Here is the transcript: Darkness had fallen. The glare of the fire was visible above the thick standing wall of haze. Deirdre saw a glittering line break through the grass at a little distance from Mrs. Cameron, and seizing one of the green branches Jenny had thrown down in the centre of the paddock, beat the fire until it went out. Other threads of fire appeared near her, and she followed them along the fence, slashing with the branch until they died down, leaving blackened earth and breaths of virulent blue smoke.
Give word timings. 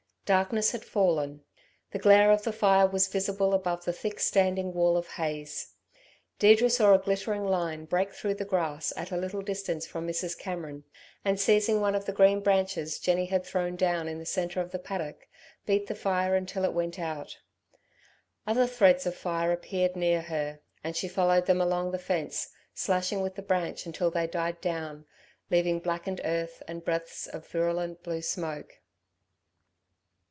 Darkness 0.23 0.71
had 0.71 0.85
fallen. 0.85 1.43
The 1.91 1.99
glare 1.99 2.31
of 2.31 2.43
the 2.43 2.53
fire 2.53 2.87
was 2.87 3.09
visible 3.09 3.53
above 3.53 3.83
the 3.83 3.91
thick 3.91 4.17
standing 4.21 4.71
wall 4.73 4.95
of 4.95 5.05
haze. 5.09 5.73
Deirdre 6.39 6.69
saw 6.69 6.93
a 6.93 6.99
glittering 6.99 7.43
line 7.43 7.83
break 7.83 8.13
through 8.13 8.35
the 8.35 8.45
grass 8.45 8.93
at 8.95 9.11
a 9.11 9.17
little 9.17 9.41
distance 9.41 9.85
from 9.85 10.07
Mrs. 10.07 10.39
Cameron, 10.39 10.85
and 11.25 11.37
seizing 11.37 11.81
one 11.81 11.95
of 11.95 12.05
the 12.05 12.13
green 12.13 12.39
branches 12.39 12.97
Jenny 12.97 13.25
had 13.25 13.43
thrown 13.43 13.75
down 13.75 14.07
in 14.07 14.19
the 14.19 14.25
centre 14.25 14.61
of 14.61 14.71
the 14.71 14.79
paddock, 14.79 15.27
beat 15.65 15.87
the 15.87 15.95
fire 15.95 16.33
until 16.33 16.63
it 16.63 16.71
went 16.71 16.97
out. 16.97 17.37
Other 18.47 18.67
threads 18.67 19.05
of 19.05 19.15
fire 19.17 19.51
appeared 19.51 19.97
near 19.97 20.21
her, 20.21 20.61
and 20.81 20.95
she 20.95 21.09
followed 21.09 21.45
them 21.45 21.59
along 21.59 21.91
the 21.91 21.99
fence, 21.99 22.47
slashing 22.73 23.19
with 23.21 23.35
the 23.35 23.41
branch 23.41 23.85
until 23.85 24.09
they 24.09 24.27
died 24.27 24.61
down, 24.61 25.03
leaving 25.49 25.79
blackened 25.79 26.21
earth 26.23 26.63
and 26.69 26.85
breaths 26.85 27.27
of 27.27 27.45
virulent 27.47 28.01
blue 28.01 28.21
smoke. 28.21 28.75